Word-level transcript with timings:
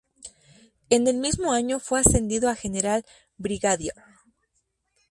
En 0.89 1.05
el 1.07 1.17
mismo 1.19 1.51
año 1.53 1.77
fue 1.79 1.99
ascendido 1.99 2.49
a 2.49 2.55
general 2.55 3.05
brigadier. 3.37 3.93